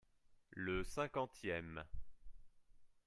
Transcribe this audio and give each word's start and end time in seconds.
Le 0.55 0.83
cinquantième. 0.83 1.85